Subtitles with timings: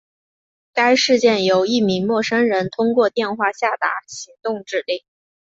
[0.73, 5.03] 该事件由一名陌生人通过电话下达行动指令。